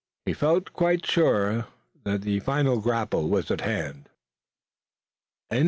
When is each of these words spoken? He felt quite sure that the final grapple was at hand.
He 0.25 0.33
felt 0.33 0.73
quite 0.73 1.05
sure 1.05 1.67
that 2.05 2.23
the 2.23 2.39
final 2.39 2.79
grapple 2.81 3.29
was 3.29 3.51
at 3.51 3.61
hand. 3.61 4.09